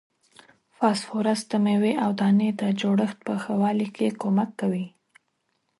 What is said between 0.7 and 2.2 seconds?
فاسفورس د میوې او